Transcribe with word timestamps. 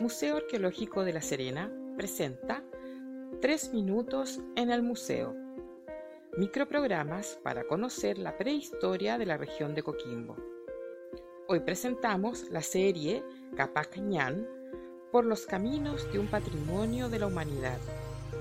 Museo 0.00 0.38
Arqueológico 0.38 1.04
de 1.04 1.12
La 1.12 1.20
Serena 1.20 1.70
presenta 1.94 2.64
Tres 3.42 3.74
minutos 3.74 4.40
en 4.56 4.70
el 4.70 4.82
museo. 4.82 5.36
Microprogramas 6.38 7.38
para 7.42 7.64
conocer 7.64 8.16
la 8.16 8.38
prehistoria 8.38 9.18
de 9.18 9.26
la 9.26 9.36
región 9.36 9.74
de 9.74 9.82
Coquimbo. 9.82 10.36
Hoy 11.48 11.60
presentamos 11.60 12.48
la 12.48 12.62
serie 12.62 13.22
Capac 13.54 14.00
por 15.12 15.26
los 15.26 15.44
caminos 15.44 16.10
de 16.10 16.18
un 16.18 16.28
patrimonio 16.28 17.10
de 17.10 17.18
la 17.18 17.26
humanidad. 17.26 17.78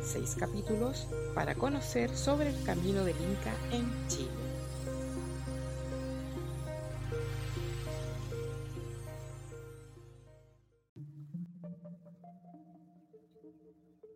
Seis 0.01 0.37
capítulos 0.39 1.09
para 1.35 1.55
conocer 1.55 2.09
sobre 2.15 2.51
el 2.51 2.63
camino 2.63 3.03
del 3.03 3.17
Inca 3.17 3.53
en 3.73 4.07
Chile. 4.07 4.48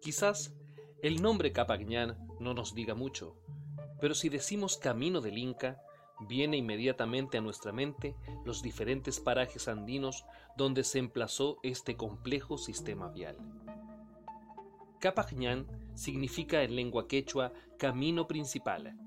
Quizás 0.03 0.53
el 1.01 1.21
nombre 1.21 1.53
Capagñán 1.53 2.17
no 2.37 2.53
nos 2.53 2.75
diga 2.75 2.93
mucho, 2.93 3.37
pero 4.01 4.13
si 4.13 4.27
decimos 4.27 4.75
camino 4.75 5.21
del 5.21 5.37
Inca, 5.37 5.81
viene 6.27 6.57
inmediatamente 6.57 7.37
a 7.37 7.41
nuestra 7.41 7.71
mente 7.71 8.13
los 8.43 8.61
diferentes 8.61 9.21
parajes 9.21 9.69
andinos 9.69 10.25
donde 10.57 10.83
se 10.83 10.99
emplazó 10.99 11.57
este 11.63 11.95
complejo 11.95 12.57
sistema 12.57 13.07
vial. 13.07 13.37
Capagñán 14.99 15.67
significa 15.95 16.63
en 16.63 16.75
lengua 16.75 17.07
quechua 17.07 17.53
camino 17.79 18.27
principal 18.27 18.97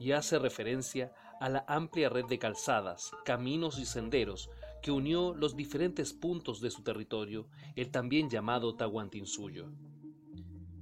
y 0.00 0.12
hace 0.12 0.38
referencia 0.38 1.12
a 1.40 1.50
la 1.50 1.66
amplia 1.68 2.08
red 2.08 2.24
de 2.24 2.38
calzadas, 2.38 3.10
caminos 3.26 3.78
y 3.78 3.84
senderos 3.84 4.48
que 4.80 4.92
unió 4.92 5.34
los 5.34 5.56
diferentes 5.56 6.14
puntos 6.14 6.62
de 6.62 6.70
su 6.70 6.82
territorio, 6.82 7.48
el 7.76 7.90
también 7.90 8.30
llamado 8.30 8.76
Tahuantinsuyo. 8.76 9.68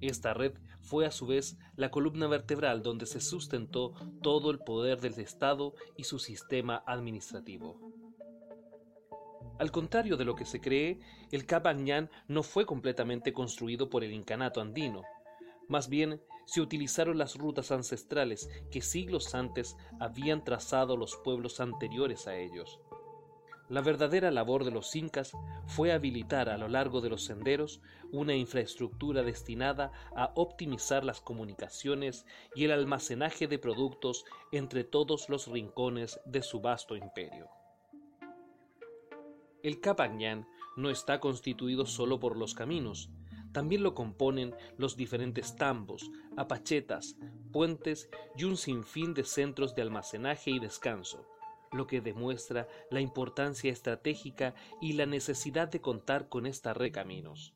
Esta 0.09 0.35
red 0.35 0.53
fue 0.81 1.05
a 1.05 1.11
su 1.11 1.27
vez 1.27 1.59
la 1.75 1.91
columna 1.91 2.29
vertebral 2.29 2.83
donde 2.83 3.07
se 3.07 3.21
sustentó 3.21 3.95
todo 4.23 4.53
el 4.53 4.61
poder 4.61 5.01
del 5.01 5.19
Estado 5.19 5.75
y 5.97 6.05
su 6.05 6.21
sistema 6.21 6.85
administrativo. 6.87 7.81
Al 9.59 9.73
contrario 9.73 10.17
de 10.17 10.25
lo 10.25 10.37
que 10.37 10.45
se 10.45 10.61
cree, 10.61 11.01
el 11.33 11.45
Capañán 11.45 12.09
no 12.29 12.43
fue 12.43 12.67
completamente 12.67 13.33
construido 13.33 13.91
por 13.91 14.05
el 14.05 14.13
incanato 14.13 14.61
andino. 14.61 15.03
Más 15.69 15.89
bien, 15.89 16.23
se 16.45 16.61
utilizaron 16.61 17.19
las 17.19 17.37
rutas 17.37 17.73
ancestrales 17.73 18.49
que 18.71 18.83
siglos 18.83 19.35
antes 19.35 19.77
habían 19.99 20.45
trazado 20.45 20.97
los 20.97 21.17
pueblos 21.17 21.59
anteriores 21.59 22.29
a 22.29 22.37
ellos. 22.37 22.79
La 23.69 23.81
verdadera 23.81 24.31
labor 24.31 24.65
de 24.65 24.71
los 24.71 24.95
incas 24.95 25.33
fue 25.67 25.91
habilitar 25.91 26.49
a 26.49 26.57
lo 26.57 26.69
largo 26.69 27.01
de 27.01 27.09
los 27.09 27.25
senderos 27.25 27.81
una 28.13 28.35
infraestructura 28.35 29.25
destinada 29.25 29.91
a 30.15 30.31
optimizar 30.37 31.05
las 31.05 31.21
comunicaciones 31.21 32.27
y 32.55 32.65
el 32.65 32.71
almacenaje 32.71 33.49
de 33.49 33.59
productos 33.59 34.25
entre 34.53 34.85
todos 34.85 35.29
los 35.29 35.49
rincones 35.49 36.21
de 36.27 36.43
su 36.43 36.61
vasto 36.61 36.95
imperio. 36.95 37.49
El 39.65 39.81
Capañán 39.81 40.47
no 40.77 40.89
está 40.89 41.19
constituido 41.19 41.87
solo 41.87 42.21
por 42.21 42.37
los 42.37 42.55
caminos, 42.55 43.11
también 43.51 43.83
lo 43.83 43.95
componen 43.95 44.55
los 44.77 44.97
diferentes 44.97 45.57
tambos, 45.57 46.09
apachetas, 46.37 47.17
puentes 47.51 48.09
y 48.37 48.45
un 48.45 48.57
sinfín 48.57 49.13
de 49.13 49.25
centros 49.25 49.75
de 49.75 49.83
almacenaje 49.83 50.53
y 50.53 50.61
descanso 50.61 51.27
lo 51.73 51.87
que 51.87 52.01
demuestra 52.01 52.69
la 52.91 53.01
importancia 53.01 53.73
estratégica 53.73 54.55
y 54.81 54.95
la 54.95 55.07
necesidad 55.07 55.69
de 55.69 55.81
contar 55.81 56.29
con 56.29 56.47
esta 56.47 56.75
red 56.75 56.93
caminos. 56.93 57.55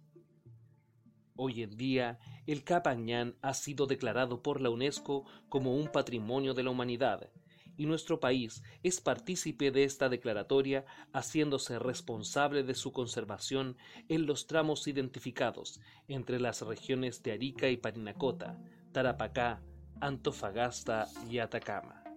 Hoy 1.37 1.63
en 1.63 1.77
día, 1.77 2.19
el 2.47 2.65
Capañán 2.65 3.37
ha 3.41 3.55
sido 3.55 3.87
declarado 3.87 4.43
por 4.43 4.61
la 4.61 4.69
UNESCO 4.69 5.25
como 5.49 5.75
un 5.75 5.89
patrimonio 5.89 6.53
de 6.53 6.63
la 6.63 6.71
humanidad, 6.71 7.31
y 7.79 7.87
nuestro 7.87 8.21
país 8.21 8.63
es 8.83 9.01
partícipe 9.01 9.71
de 9.71 9.85
esta 9.85 10.11
declaratoria, 10.11 10.85
haciéndose 11.15 11.79
responsable 11.79 12.63
de 12.63 12.75
su 12.75 12.93
conservación 12.93 13.79
en 14.11 14.27
los 14.27 14.47
tramos 14.47 14.87
identificados 14.87 15.81
entre 16.07 16.41
las 16.41 16.61
regiones 16.61 17.23
de 17.23 17.33
Arica 17.33 17.71
y 17.71 17.79
Parinacota, 17.79 18.59
Tarapacá, 18.93 19.63
Antofagasta 19.99 21.09
y 21.31 21.39
Atacama. 21.39 22.10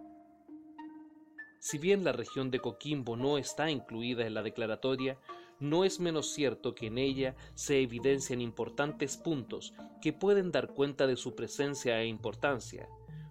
Si 1.64 1.78
bien 1.78 2.04
la 2.04 2.12
región 2.12 2.52
de 2.52 2.60
Coquimbo 2.60 3.16
no 3.16 3.38
está 3.38 3.72
incluida 3.72 4.28
en 4.28 4.34
la 4.34 4.44
declaratoria, 4.44 5.18
no 5.62 5.86
es 5.86 6.02
menos 6.02 6.34
cierto 6.34 6.76
que 6.76 6.88
en 6.88 6.98
ella 6.98 7.38
se 7.56 7.80
evidencian 7.80 8.42
importantes 8.42 9.16
puntos 9.16 9.74
que 10.02 10.12
pueden 10.12 10.52
dar 10.52 10.74
cuenta 10.74 11.08
de 11.08 11.16
su 11.16 11.36
presencia 11.36 12.02
e 12.02 12.08
importancia, 12.08 12.90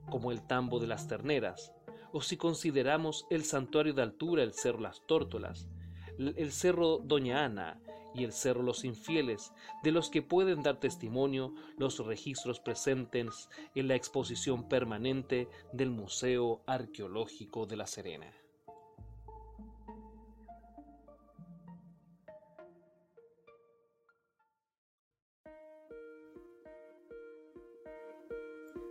como 0.09 0.32
el 0.32 0.41
tambo 0.47 0.81
de 0.81 0.87
las 0.87 1.09
terneras, 1.09 1.75
o 2.10 2.22
si 2.22 2.38
consideramos 2.38 3.26
el 3.28 3.44
santuario 3.44 3.92
de 3.92 4.00
altura 4.00 4.42
el 4.42 4.54
Cerro 4.54 4.81
Las 4.81 5.06
Tórtolas, 5.06 5.69
el 6.16 6.53
Cerro 6.53 7.00
Doña 7.04 7.44
Ana 7.44 7.81
y 8.15 8.25
el 8.25 8.33
Cerro 8.33 8.62
Los 8.62 8.84
Infieles, 8.84 9.53
de 9.83 9.93
los 9.93 10.11
que 10.11 10.23
pueden 10.23 10.62
dar 10.62 10.78
testimonio 10.81 11.55
los 11.78 11.99
registros 12.05 12.61
presentes 12.61 13.49
en 13.75 13.89
la 13.89 13.95
exposición 13.95 14.69
permanente 14.69 15.49
del 15.73 15.91
Museo 15.91 16.62
Arqueológico 16.67 17.67
de 17.67 17.77
La 17.77 17.87
Serena. 17.87 18.33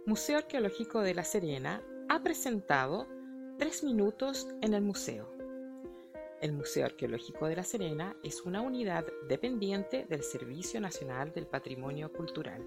Museo 0.05 0.39
Arqueológico 0.39 1.01
de 1.01 1.13
La 1.13 1.23
Serena 1.23 1.81
ha 2.09 2.21
presentado 2.21 3.07
Tres 3.57 3.83
Minutos 3.83 4.47
en 4.61 4.73
el 4.73 4.81
Museo. 4.81 5.40
El 6.41 6.53
Museo 6.53 6.85
Arqueológico 6.87 7.45
de 7.45 7.55
La 7.55 7.63
Serena 7.63 8.17
es 8.23 8.41
una 8.41 8.61
unidad 8.61 9.05
dependiente 9.29 10.07
del 10.09 10.23
Servicio 10.23 10.81
Nacional 10.81 11.31
del 11.33 11.45
Patrimonio 11.45 12.11
Cultural. 12.11 12.65